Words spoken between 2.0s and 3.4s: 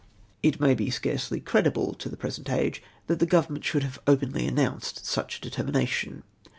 the present age that the